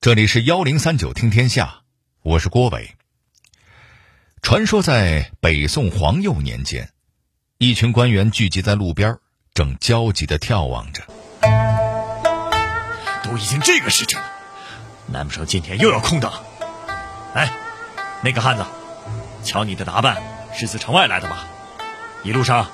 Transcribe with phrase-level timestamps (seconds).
[0.00, 1.80] 这里是幺零三九听天下，
[2.22, 2.94] 我是郭伟。
[4.42, 6.90] 传说在北宋皇佑年间，
[7.58, 9.18] 一群官员聚集在路边，
[9.54, 11.02] 正焦急的眺望着。
[13.24, 14.28] 都已经这个时辰了，
[15.08, 16.30] 难不成今天又要空等？
[17.34, 17.52] 哎，
[18.22, 18.64] 那个汉子，
[19.42, 20.22] 瞧你的打扮，
[20.54, 21.48] 是自城外来的吧？
[22.22, 22.70] 一路上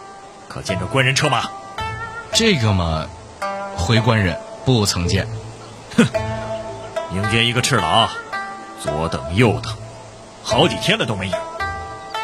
[0.47, 1.51] 可见着官人车马？
[2.35, 3.09] 这个嘛，
[3.79, 5.27] 回官人不曾见。
[5.97, 6.34] 哼。
[7.15, 8.11] 迎接一个赤佬，
[8.83, 9.73] 左等右等，
[10.43, 11.39] 好几天了都没有，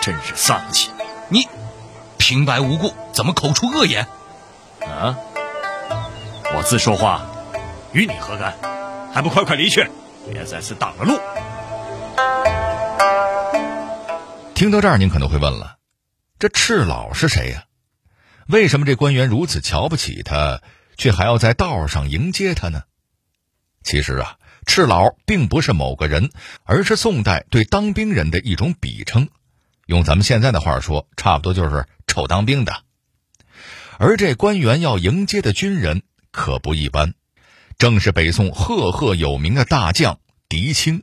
[0.02, 0.90] 真是丧气！
[1.28, 1.48] 你
[2.18, 4.08] 平白无故怎么口出恶言？
[4.80, 5.16] 啊！
[6.56, 7.24] 我自说话，
[7.92, 8.52] 与你何干？
[9.12, 9.88] 还不快快离去，
[10.32, 11.20] 别在此挡了路！
[14.54, 15.76] 听到这儿，您可能会问了：
[16.40, 17.62] 这赤老是谁呀？
[18.48, 20.60] 为什么这官员如此瞧不起他，
[20.96, 22.82] 却还要在道上迎接他呢？
[23.84, 24.36] 其实啊。
[24.66, 26.30] 赤佬并不是某个人，
[26.64, 29.29] 而是宋代对当兵人的一种比称，
[29.87, 32.82] 用咱们现在的话说，差不多就是臭当兵的。
[33.99, 37.15] 而这官员要迎接的军人可不一般，
[37.79, 40.18] 正是北宋赫赫有名的大将
[40.49, 41.02] 狄青。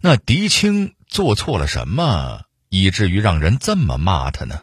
[0.00, 4.62] 那狄青做错了什么，以至于让人这么骂他呢？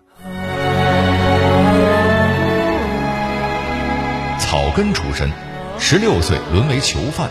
[4.40, 5.30] 草根出身，
[5.80, 7.30] 十六岁沦为囚犯。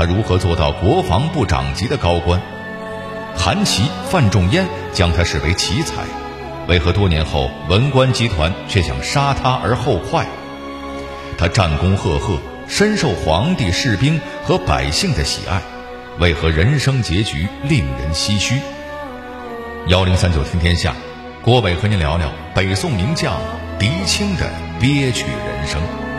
[0.00, 2.40] 他如何做到国防部长级的高官？
[3.36, 6.04] 韩琦、范仲淹将他视为奇才，
[6.66, 10.26] 为何多年后文官集团却想杀他而后快？
[11.36, 15.60] 他战功赫赫，深受皇帝、士兵和百姓的喜爱，
[16.18, 18.58] 为何人生结局令人唏嘘？
[19.88, 20.94] 幺零三九听天下，
[21.42, 23.38] 郭伟和您聊聊北宋名将
[23.78, 26.09] 狄青的憋屈人生。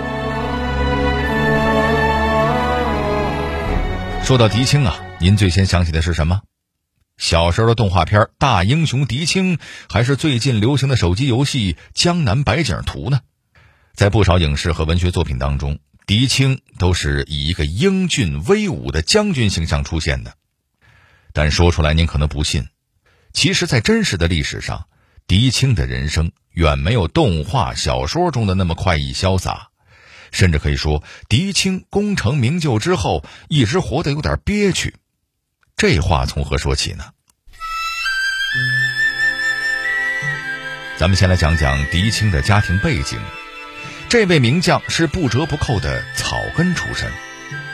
[4.23, 6.41] 说到狄青啊，您最先想起的是什么？
[7.17, 9.57] 小时候的动画片《大英雄狄青》，
[9.89, 13.19] 还是最近流行的手机游戏《江南百景图》呢？
[13.93, 20.35] 在不少影视和文学作品当中，狄青都是以一个英俊威武的将军形象出现的。
[21.33, 22.67] 但说出来您可能不信，
[23.33, 24.87] 其实，在真实的历史上，
[25.27, 29.70] 狄青的人生远没有动画小说中的那么快意潇洒。
[30.31, 34.95] 甚至可以说，狄青功成名就之后，一直活得有点憋屈。
[35.75, 37.03] 这话从何说起呢？
[40.97, 43.19] 咱们先来讲讲狄青的家庭背景。
[44.07, 47.11] 这位名将是不折不扣的草根出身，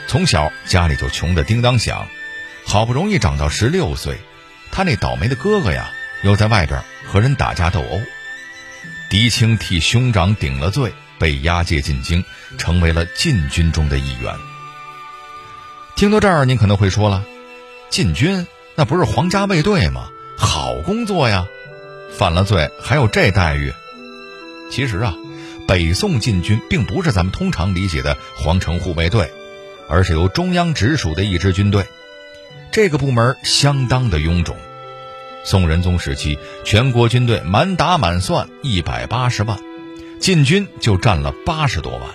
[0.08, 2.08] 从小家里就穷得叮当响，
[2.66, 4.18] 好不容易长到十六岁，
[4.72, 5.92] 他那倒霉的哥哥呀，
[6.24, 8.02] 又在外边和人打架斗殴，
[9.10, 10.92] 狄青替兄长顶了罪。
[11.20, 12.24] 被押解进京，
[12.58, 14.34] 成为了禁军中的一员。
[15.96, 17.24] 听到这儿，您可能会说了
[17.90, 20.10] ：“禁军那不是皇家卫队吗？
[20.38, 21.48] 好工作呀，
[22.16, 23.74] 犯了罪还有这待遇？”
[24.72, 25.16] 其实啊，
[25.68, 29.32] 北宋禁军并不是咱们通常理解的皇城护卫队，
[29.90, 31.86] 而是由中央直属的一支军队。
[32.72, 34.56] 这个部门相当的臃肿。
[35.44, 39.58] 宋仁宗时期，全国军队满打满算一百八十万。
[40.20, 42.10] 禁军就占了八十多万，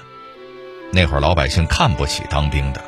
[0.95, 2.85] 那会儿老百姓看不起当兵的，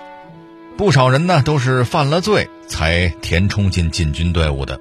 [0.77, 4.79] 不少人呢都是犯了罪才填充进禁军队伍的。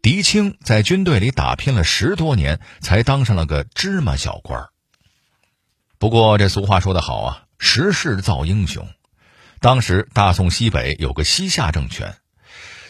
[0.00, 4.68] 狄青在军队里打拼了十多年，才当上了个芝麻小官儿
[5.98, 8.86] 不过这俗话说得好啊，时势造英雄。
[9.58, 12.14] 当时大宋西北有个西夏政权，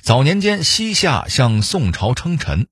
[0.02, 2.66] 早年间西夏向宋朝称臣。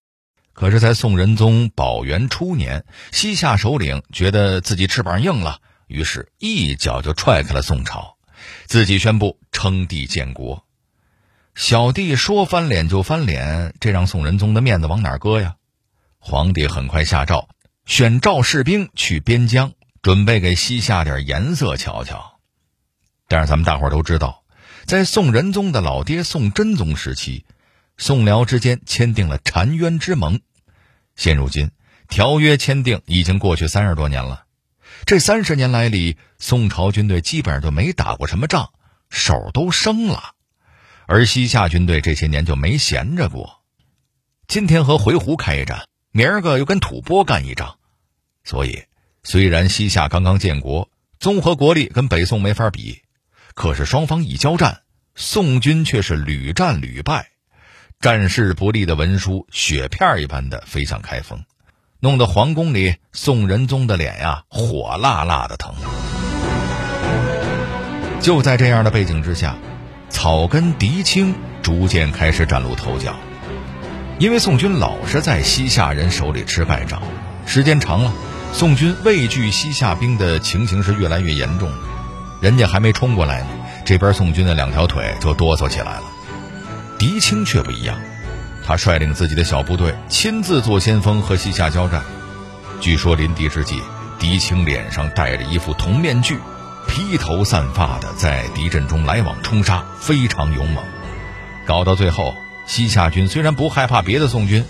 [0.53, 5.61] 可是，在宋仁宗宝元初年，西夏首领觉得自己翅膀硬了，
[5.93, 8.17] 于是一脚就踹开了宋朝，
[8.67, 10.65] 自己宣布称帝建国。
[11.55, 15.57] 小弟说翻脸就翻脸，这让宋仁宗的面子往哪搁呀？
[16.19, 17.49] 皇帝很快下诏，
[17.85, 22.41] 选赵士兵去边疆，准备给西夏点颜色瞧瞧。
[23.29, 24.45] 但是咱们大伙都知道，
[24.87, 27.45] 在宋仁宗的老爹宋真宗时期。
[27.99, 30.41] 宋辽之间签订了澶渊之盟，
[31.15, 31.71] 现如今
[32.09, 34.42] 条约签订已经过去三十多年了。
[35.05, 38.71] 这三十年来里，宋朝军队基本上就没打过什么仗，
[39.11, 40.35] 手都生了。
[41.07, 43.63] 而西夏军队这些年就没闲着过，
[44.47, 47.79] 今天和回鹘开一战，明儿个又跟吐蕃干一仗。
[48.45, 48.85] 所以，
[49.23, 50.89] 虽然西夏刚刚建国，
[51.19, 53.03] 综合国力跟北宋没法比，
[53.55, 54.83] 可是双方一交战，
[55.15, 57.31] 宋军却是屡战屡败。
[58.01, 61.45] 战事不利的文书雪片一般的飞向开封，
[62.05, 65.73] 弄得皇宫里宋仁宗的脸呀火辣辣的疼。
[68.21, 69.55] 就在这样的背景之下，
[70.09, 71.33] 草根狄青
[71.63, 73.15] 逐渐开始崭露头角。
[74.19, 77.01] 因为宋军老是在西夏人手里吃败仗，
[77.47, 78.13] 时间长了，
[78.53, 81.71] 宋军畏惧西夏兵的情形是越来越严重。
[82.41, 83.47] 人家还没冲过来呢，
[83.85, 86.03] 这边宋军的两条腿就哆嗦起来了。
[86.99, 87.97] 狄青却不一样，
[88.65, 92.03] 他率领自己的小部队亲自做先锋和西夏交战。
[92.81, 93.81] 据说临敌之际，
[94.19, 96.39] 狄青脸上戴着一副铜面具，
[96.89, 100.85] 披头散发的在敌阵中来往冲杀，非常勇猛。
[101.67, 102.35] 搞到最后。
[102.65, 104.65] 西夏军虽然不害怕别的宋军，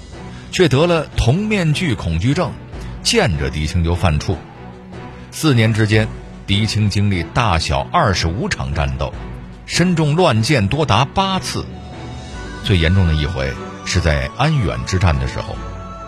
[0.50, 2.50] 却得了铜面具恐惧症，
[3.02, 4.36] 见着狄青就犯怵。
[5.30, 6.08] 四年之间，
[6.46, 9.12] 狄青经历大小二十五场战斗，
[9.66, 11.66] 身中乱箭多达八次。
[12.64, 13.52] 最严重的一回
[13.84, 15.56] 是在安远之战的时候，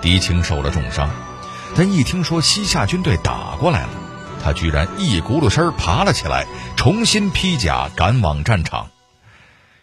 [0.00, 1.10] 狄青受了重伤，
[1.76, 3.88] 但一听说西夏军队打过来了，
[4.42, 8.90] 他居然一骨碌身爬了起来，重新披甲赶往战场。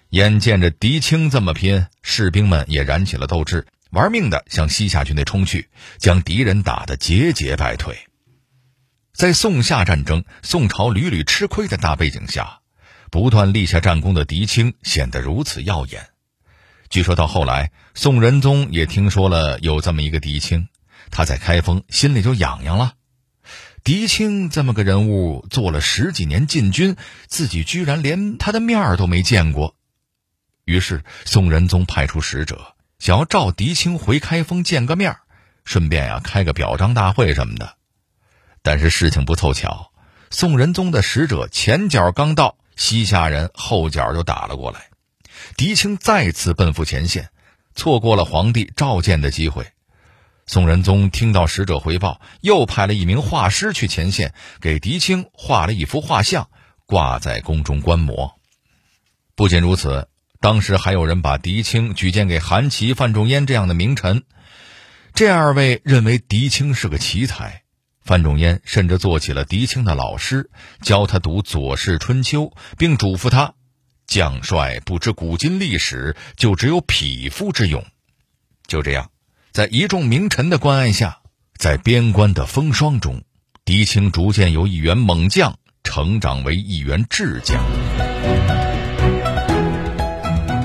[0.10, 7.98] 眼见着狄青这么拼，士兵们也燃起了斗志，玩命的向西夏军队冲去，将敌人打得节节败退。
[9.14, 12.60] 在宋夏战争，宋朝屡屡吃亏的大背景下，
[13.10, 16.11] 不断立下战功的狄青显得如此耀眼。
[16.92, 20.68] 据说到后来，宋仁宗也听说了有这么一个狄青，
[21.10, 22.96] 他在开封心里就痒痒了。
[23.86, 26.98] 狄青这么个人物，做了十几年禁军，
[27.28, 29.78] 自己居然连他的面儿都没见过。
[30.66, 35.16] 于是，宋仁宗派出使者，想要召狄青回开封见个面
[35.64, 37.78] 顺便呀开个表彰大会什么的。
[38.62, 39.94] 但是事情不凑巧，
[40.30, 44.91] 宋仁宗的使者前脚刚到，西夏人后脚就打了过来，
[45.58, 47.30] 狄青再次奔赴前线，
[47.76, 49.68] 错过了皇帝召见的机会。
[50.46, 56.50] 宋仁宗听到使者回报，又派了一名画师去前线，给狄青画了一幅画像，
[56.86, 58.36] 挂在宫中观摩。
[59.36, 60.08] 不仅如此。
[60.44, 64.24] 当时还有人把狄青举荐给韩琦、范仲淹这样的名臣，
[65.14, 67.62] 这二位认为狄青是个奇才。
[68.04, 70.50] 范仲淹甚至做起了狄青的老师，
[70.82, 72.46] 教他读《左氏春秋》，
[72.76, 73.54] 并嘱咐他
[74.12, 77.86] ：“将帅不知古今历史，就只有匹夫之勇。”
[78.68, 79.10] 就这样，
[79.54, 81.20] 在一众名臣的关爱下，
[81.58, 83.24] 在边关的风霜中，
[83.64, 87.64] 狄青逐渐由一员猛将成长为一员智将。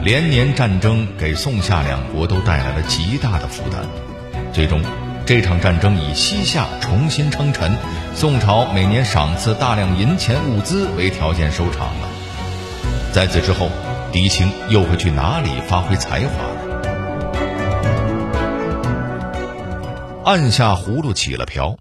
[0.03, 3.87] 连年战争给宋夏两国都带来了极大的负担，
[4.53, 4.83] 最终，
[5.25, 7.77] 这场战争以西夏重新称臣，
[8.13, 12.09] 宋朝每年赏赐大量银钱物资为条件收场了。
[13.17, 13.71] 在此之后，
[14.13, 16.83] 狄青又会去哪里发挥才华呢？
[20.23, 21.79] 按下葫芦起了瓢，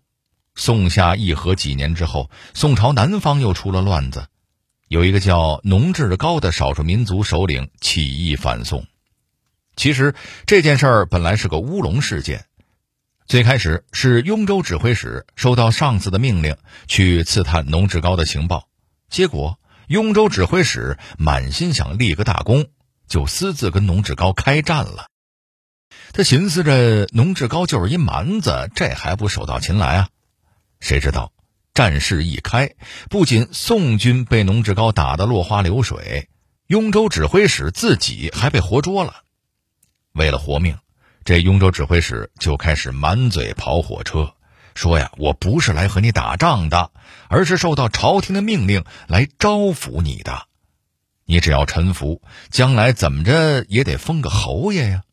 [0.56, 4.28] 宋夏议和几年之后，宋朝南方又出了乱子。
[4.88, 8.86] 有一个叫农志高的少数民族首领起义反宋，
[9.76, 10.16] 其实
[10.46, 12.46] 这件事儿本来是个乌龙事件。
[13.28, 16.56] 最开始是雍州指挥使收到上司的命令
[16.88, 18.70] 去刺探农志高的情报，
[19.10, 22.66] 结果雍州指挥使满心想立个大功，
[23.08, 25.08] 就私自跟农志高开战了。
[26.12, 30.10] 他寻思着农志高就是一蛮子，这还不手到擒来啊？
[30.80, 31.32] 谁知道？
[31.74, 32.72] 战事一开，
[33.10, 36.30] 不仅宋军被农志高打得落花流水，
[36.68, 39.24] 雍州指挥使自己还被活捉了。
[40.14, 40.78] 为了活命，
[41.26, 44.36] 这雍州指挥使就开始满嘴跑火车，
[44.74, 46.92] 说呀：“我不是来和你打仗的，
[47.30, 50.48] 而是受到朝廷的命令来招抚你的。
[51.26, 55.04] 你只要臣服，将来怎么着也得封个侯爷呀。”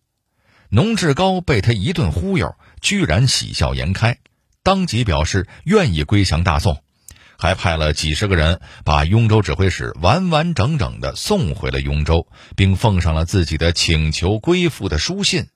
[0.74, 4.16] 农志高被他一顿忽悠，居然喜笑颜开。
[4.62, 6.82] 当即表示愿意归降大宋，
[7.36, 12.26] 还派了几十个人把雍州指挥使完完整整的送回了雍州，
[12.56, 15.48] 并奉上了自己的请求归附的书信。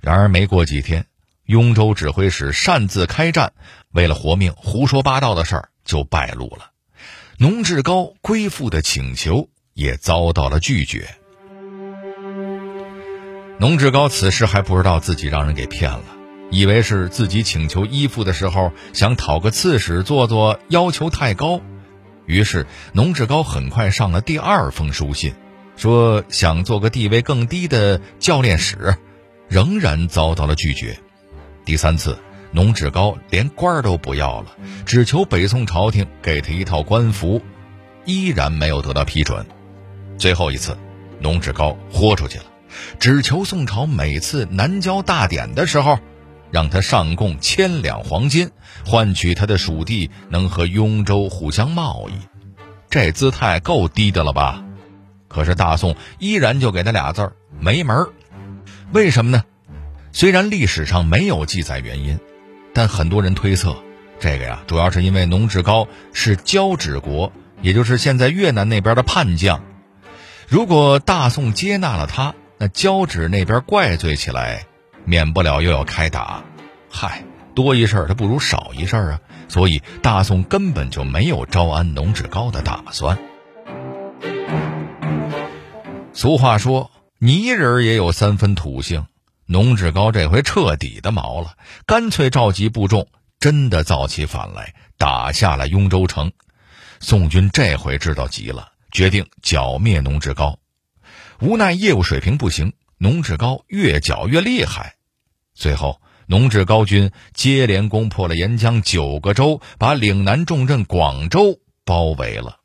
[0.00, 1.06] 然而没过几天，
[1.46, 3.52] 雍州指挥使擅自开战，
[3.92, 6.70] 为了活命胡说八道的事儿就败露了，
[7.38, 11.08] 农志高归附的请求也遭到了拒绝。
[13.58, 16.02] 农志高此时还不知道自己让人给骗了。
[16.50, 21.60] 以为是自己请求依附的时候想讨个刺史做做，要求太高，
[22.24, 25.34] 于是农志高很快上了第二封书信，
[25.76, 28.96] 说想做个地位更低的教练使，
[29.48, 31.00] 仍然遭到了拒绝。
[31.66, 32.16] 第三次，
[32.52, 34.56] 农志高连官都不要了，
[34.86, 37.42] 只求北宋朝廷给他一套官服，
[38.04, 39.44] 依然没有得到批准。
[40.16, 40.78] 最后一次，
[41.20, 42.44] 农志高豁出去了，
[43.00, 45.98] 只求宋朝每次南郊大典的时候。
[46.52, 48.48] 让他上贡千两黄金，
[48.86, 52.12] 换取他的属地能和雍州互相贸易。
[52.88, 54.64] 这姿态够低的了吧？
[55.26, 58.08] 可是大宋依然就给他俩字儿没门儿。
[58.92, 59.42] 为什么呢？
[60.16, 62.18] 虽然历史上没有记载原因，
[62.72, 63.76] 但很多人推测，
[64.18, 67.30] 这个呀，主要是因为农志高是交趾国，
[67.60, 69.62] 也就是现在越南那边的叛将。
[70.48, 74.64] 如果大宋接纳了他，那交趾那边怪罪起来，
[75.04, 76.42] 免不了又要开打。
[76.90, 77.22] 嗨，
[77.54, 79.20] 多一事儿，他不如少一事啊。
[79.48, 83.18] 所以大宋根本就没有招安农志高的打算。
[86.14, 89.04] 俗话说，泥人也有三分土性。
[89.46, 93.06] 农志高这回彻底的毛了，干脆召集部众，
[93.38, 96.32] 真的造起反来，打下了雍州城。
[96.98, 100.58] 宋军这回知道急了，决定剿灭农志高。
[101.40, 104.96] 无奈业务水平不行，农志高越剿越厉害。
[105.54, 112.58] 最后，农志高军接连攻破了沿江九个州，把岭南重镇广州包围了。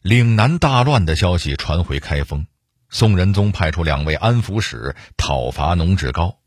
[0.00, 2.46] 岭南大乱的消息传回开封。
[2.92, 6.38] 宋仁宗派出两位安抚使讨伐农志高，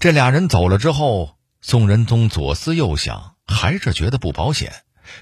[0.00, 4.72] 这俩人走了之后，宋仁宗左思右想，还是觉得不保险，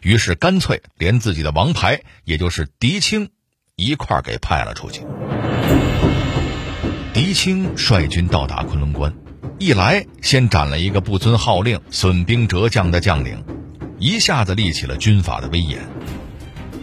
[0.00, 3.28] 于是干脆连自己的王牌，也就是狄青，
[3.76, 5.02] 一块给派了出去。
[7.12, 9.12] 狄青率军到达昆仑关，
[9.58, 13.44] 一来先斩了一个不遵号令、损兵折将的将领，
[13.98, 15.86] 一下子立起了军法的威严。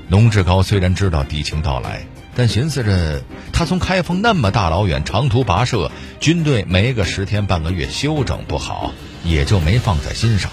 [0.07, 2.05] 农志高虽然知道狄青到来。
[2.36, 3.24] 但寻思着，
[3.54, 5.89] 他从开封那么大老远长途跋涉，
[6.20, 8.92] 军队没个十天半个月休整不好，
[9.24, 10.51] 也就没放在心上。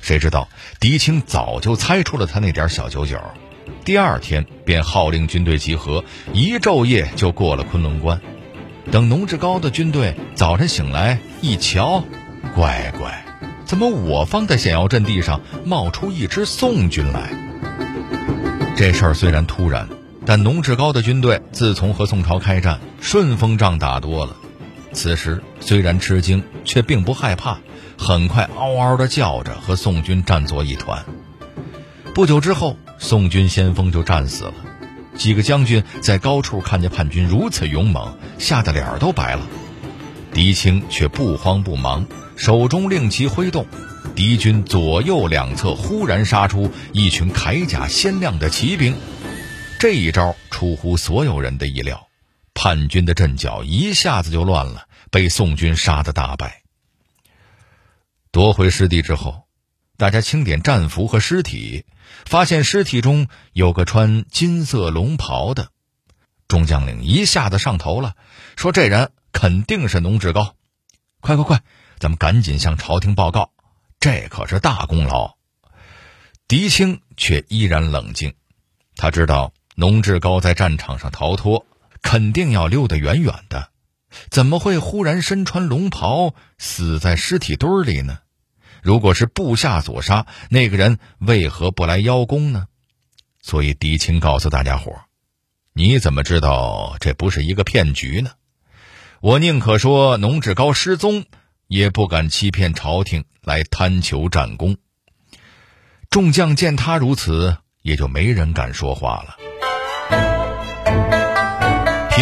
[0.00, 0.48] 谁知道
[0.80, 3.20] 狄青早就猜出了他那点小九九，
[3.84, 8.20] 第二天便号令军队集合，一昼夜就过了昆仑关。
[8.90, 12.04] 等农志高的军队早晨醒来一瞧，
[12.56, 13.24] 乖乖，
[13.64, 17.30] 怎么我方的险要阵地上冒出一支宋军来？
[18.76, 19.88] 这事儿虽然突然。
[20.24, 24.36] 但农志高的军队自从和宋朝开战，顺风仗打多了，
[24.92, 27.58] 此时虽然吃惊，却并不害怕，
[27.98, 31.04] 很快嗷嗷的叫着和宋军战作一团。
[32.14, 34.54] 不久之后，宋军先锋就战死了，
[35.16, 39.42] 几个将军在高处看见叛军如此勇猛，吓得脸儿都白了。
[40.32, 43.66] 狄青却不慌不忙，手中令旗挥动，
[44.14, 48.94] 敌军左右两侧忽然杀出一群铠甲鲜亮的骑兵。
[49.82, 52.06] 这一招出乎所有人的意料，
[52.54, 56.62] 叛军的阵脚一下子就乱了，被宋军杀得大败。
[58.30, 59.48] 夺回失地之后，
[59.96, 61.84] 大家清点战俘和尸体，
[62.24, 65.72] 发现尸体中有个穿金色龙袍的，
[66.46, 68.14] 众将领一下子上头了，
[68.54, 70.54] 说这人肯定是农志高，
[71.20, 71.60] 快快快，
[71.98, 73.50] 咱们赶紧向朝廷报告，
[73.98, 75.34] 这可是大功劳。
[76.46, 78.36] 狄青却依然冷静，
[78.94, 79.52] 他知道。
[79.74, 81.66] 农志高在战场上逃脱，
[82.02, 83.68] 肯定要溜得远远的，
[84.30, 88.18] 怎么会忽然身穿龙袍死在尸体堆里呢？
[88.82, 92.66] 如果是部下所杀，那个人为何不来邀功呢？
[93.40, 94.92] 所以狄青告诉大家伙
[95.72, 98.32] 你怎么知道这不是一个骗局呢？
[99.20, 101.24] 我宁可说农志高失踪，
[101.66, 104.76] 也不敢欺骗朝廷来贪求战功。”
[106.10, 109.41] 众将见他如此，也就没人敢说话了。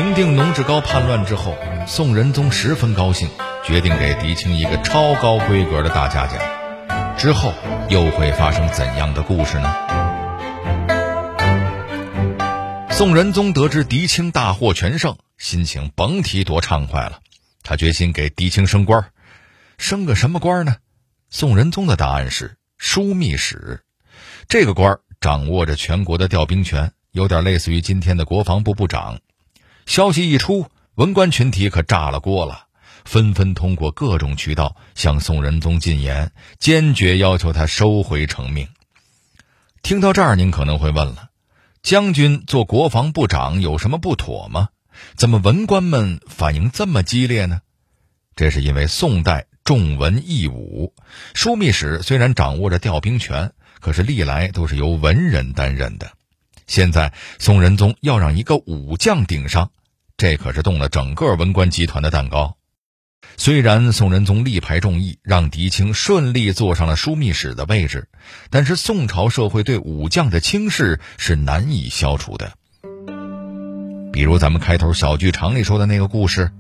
[0.03, 1.55] 平定农志高叛乱之后，
[1.87, 3.29] 宋仁宗十分高兴，
[3.63, 6.39] 决定给狄青一个超高规格的大嘉奖。
[7.19, 7.53] 之后
[7.91, 9.71] 又会发生怎样的故事呢？
[12.91, 17.21] 宋仁宗得知狄青大获全胜，心情甭提多畅快了。
[17.63, 19.11] 他决心给狄青升官，
[19.77, 20.77] 升个什么官呢？
[21.29, 23.83] 宋仁宗的答案是枢密使，
[24.49, 26.91] 这个官掌握着全国的调兵权。
[27.13, 29.21] 有点类似于今天的国防部部长。
[29.87, 32.67] 消息一出，文官群体可炸了锅了，
[33.05, 38.69] 纷纷通过各种渠道向宋仁宗进言，坚决要求他收回成命。
[39.83, 41.31] 听到这儿，您可能会问了：
[41.83, 44.69] 将军做国防部长有什么不妥吗？
[45.17, 47.63] 怎么文官们反应这么激烈呢？
[48.37, 50.95] 这是因为宋代重文抑武，
[51.35, 56.13] 枢密使虽然掌握着调兵权，可是历来都是由文人担任的。
[56.71, 59.73] 现在宋仁宗要让一个武将顶上，
[60.17, 62.57] 这可是动了整个文官集团的蛋糕。
[63.37, 68.07] 虽然宋仁宗力排众议，让狄青顺利坐上了枢密使的位置，
[68.51, 72.53] 但是宋朝社会对武将的轻视是难以消除的。
[74.13, 76.53] 比如咱们开头小剧场里说的那个故事，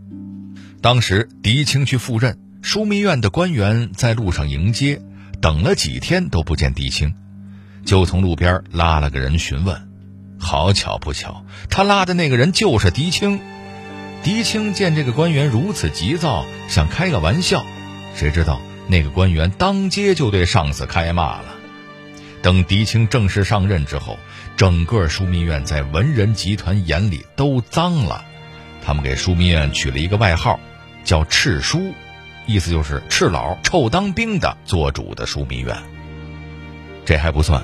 [0.82, 5.00] 当时狄青去赴任，枢密院的官员在路上迎接，
[5.40, 7.14] 等了几天都不见狄青，
[7.84, 9.89] 就从路边拉了个人询问。
[10.40, 13.40] 好巧不巧，他拉的那个人就是狄青。
[14.22, 17.64] 狄青见这个官员如此急躁，想开个玩笑，
[18.14, 21.44] 谁知道那个官员当街就对上司开骂了。
[22.42, 24.18] 等狄青正式上任之后，
[24.56, 28.24] 整个枢密院在文人集团眼里都脏了，
[28.82, 30.58] 他们给枢密院取了一个外号，
[31.04, 31.92] 叫“赤书”，
[32.46, 35.76] 意思就是赤老、臭当兵的做主的枢密院。
[37.04, 37.62] 这还不算，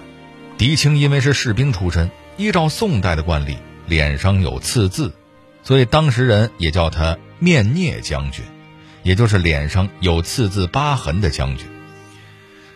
[0.59, 5.15] 狄青因为是士兵出身，依照宋代的惯例，脸上有刺字，
[5.63, 8.45] 所以当时人也叫他“面孽将军”，
[9.03, 11.67] 也就是脸上有刺字疤痕的将军。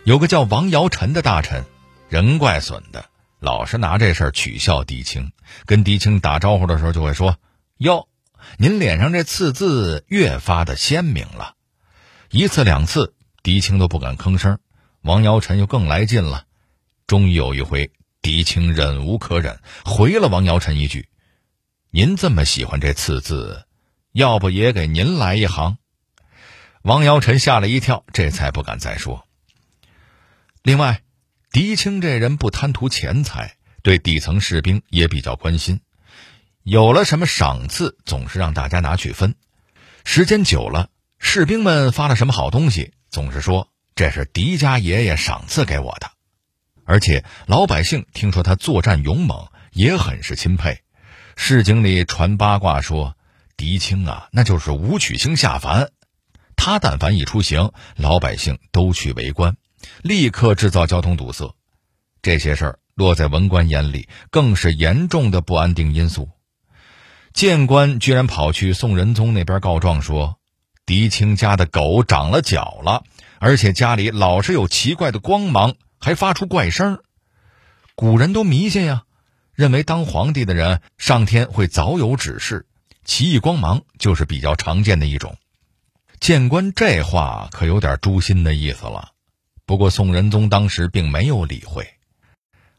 [0.05, 1.65] 有个叫王尧臣的大臣。
[2.09, 3.05] 人怪损的，
[3.39, 5.31] 老是拿这事儿取笑狄青。
[5.65, 7.37] 跟狄青打招呼的时候，就会说
[7.79, 8.09] ：“哟，
[8.57, 11.55] 您脸上这刺字越发的鲜明了。”
[12.33, 13.15] 一次两次，
[13.45, 14.59] 狄青都不敢吭声。
[15.03, 16.47] 王尧臣又更来劲了。
[17.07, 21.09] 终于有一回，狄青忍无可忍，回了王尧臣一句
[21.91, 23.65] ：“您这么喜欢这刺字，
[24.13, 25.79] 要不也给您来一行？”
[26.83, 29.27] 王尧臣吓了一跳，这才不敢再说。
[30.63, 31.03] 另外。
[31.53, 35.81] 狄青这人不贪图钱财，对底层士兵也比较关心。
[36.63, 39.35] 有了什么赏赐，总是让大家拿去分。
[40.05, 46.13] 时间久了，士兵们发了什么好东西，总是说这是狄家爷爷赏赐给我的。
[46.91, 50.81] 而且老百姓听说他作战勇猛，也很是钦佩。
[51.37, 53.17] 市井里传八卦说，
[53.57, 55.93] 狄青啊，那就是武曲星下凡。
[56.57, 59.57] 他但凡一出行，老百姓都去围观。
[60.03, 61.55] 立刻制造交通堵塞，
[62.23, 66.29] 这些事儿落在文官眼里，更是严重的不安定因素。
[67.33, 70.41] 谏官居然跑去宋仁宗那边告状，说
[70.87, 73.05] 狄青家的狗长了脚了，
[73.39, 77.03] 而且家里老是有奇怪的光芒，还发出怪声。
[77.95, 79.05] 古人都迷信呀，
[79.55, 82.67] 认为当皇帝的人上天会早有指示，
[83.05, 85.37] 奇异光芒就是比较常见的一种。
[86.19, 89.13] 谏官这话可有点诛心的意思了。
[89.67, 91.89] 不过宋仁宗当时并没有理会。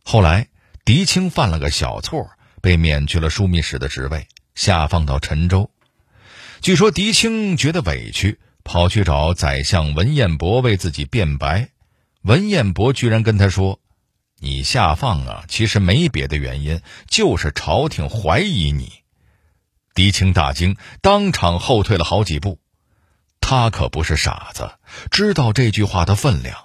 [0.04, 0.48] 后来
[0.84, 2.30] 狄青犯了个小错，
[2.62, 5.72] 被免去了枢密使的职位，下放到陈州。
[6.60, 11.70] 据说狄青觉得委屈，跑去找宰相文彦博为自己辩白。
[12.24, 13.80] 文彦博居然跟他说
[14.40, 18.92] ：“你下放啊，其实没别的原因，就是朝廷怀疑你。”
[19.94, 22.60] 狄青大惊，当场后退了好几步。
[23.42, 24.72] 他可不是傻子，
[25.10, 26.58] 知道这句话的分量。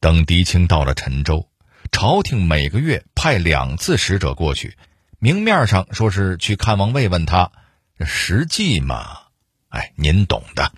[0.00, 1.48] 等狄青到了陈州，
[1.92, 4.76] 朝廷每个月派两次使者过去，
[5.18, 7.52] 明面上说是去看望慰问他，
[8.00, 9.18] 实际嘛，
[9.68, 10.72] 哎，您懂的。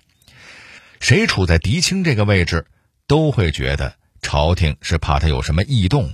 [0.99, 2.67] 谁处在狄青这个位置，
[3.09, 6.13] 都会觉得朝廷是怕他有什么异动。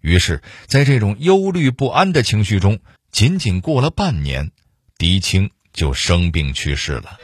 [0.00, 2.80] 于是，在这种忧虑不安的情绪中，
[3.12, 4.50] 仅仅过了半年，
[4.96, 7.18] 狄青就生病去世了。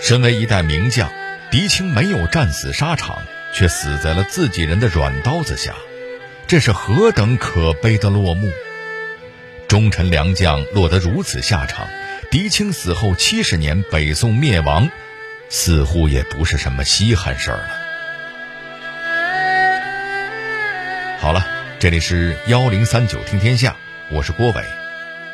[0.00, 1.12] 身为一代名将，
[1.50, 3.22] 狄青没有战死沙场，
[3.52, 5.74] 却死在了自己人的软刀子下，
[6.46, 8.50] 这是何等可悲的落幕！
[9.68, 11.86] 忠臣良将落得如此下场，
[12.34, 14.90] 狄青死后七十年，北宋灭亡，
[15.50, 17.68] 似乎也不是什么稀罕事儿了。
[21.20, 21.46] 好了，
[21.78, 23.76] 这里是幺零三九听天下，
[24.10, 24.64] 我是郭伟。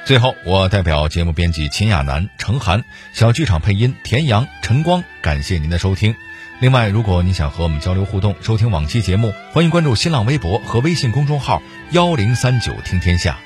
[0.04, 2.84] 最后，我代表节目编辑秦亚楠、程涵，
[3.14, 6.14] 小剧场配音田阳、陈光，感谢您的收听。
[6.60, 13.38] 另外，如果你想和我们交流互动、收听往期节目，欢迎关注新浪微博和微信公众号“幺零三九听天下”。